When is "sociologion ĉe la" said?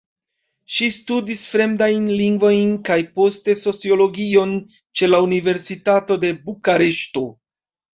3.67-5.25